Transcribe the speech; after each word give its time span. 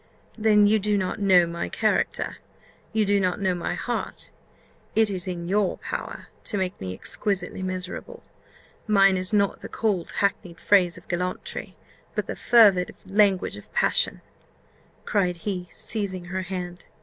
"Then 0.35 0.65
you 0.65 0.79
do 0.79 0.97
not 0.97 1.19
know 1.19 1.45
my 1.45 1.69
character 1.69 2.37
you 2.91 3.05
do 3.05 3.19
not 3.19 3.39
know 3.39 3.53
my 3.53 3.75
heart: 3.75 4.31
it 4.95 5.11
is 5.11 5.27
in 5.27 5.47
your 5.47 5.77
power 5.77 6.29
to 6.45 6.57
make 6.57 6.81
me 6.81 6.91
exquisitely 6.91 7.61
miserable. 7.61 8.23
Mine 8.87 9.15
is 9.15 9.31
not 9.31 9.59
the 9.59 9.69
cold, 9.69 10.13
hackneyed 10.13 10.59
phrase 10.59 10.97
of 10.97 11.07
gallantry, 11.07 11.75
but 12.15 12.25
the 12.25 12.35
fervid 12.35 12.95
language 13.05 13.57
of 13.57 13.71
passion," 13.73 14.21
cried 15.05 15.37
he, 15.45 15.67
seizing 15.71 16.25
her 16.33 16.41
hand. 16.41 16.85